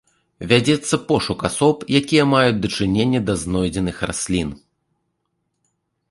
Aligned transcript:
Вядзецца 0.51 0.95
пошук 1.09 1.39
асоб, 1.49 1.83
якія 1.99 2.23
маюць 2.31 2.57
дачыненне 2.63 3.19
да 3.27 3.33
знойдзеных 3.41 3.97
раслін. 4.13 4.49